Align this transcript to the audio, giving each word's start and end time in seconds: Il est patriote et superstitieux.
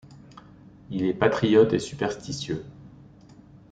Il 0.89 1.05
est 1.05 1.13
patriote 1.13 1.73
et 1.73 1.79
superstitieux. 1.79 2.65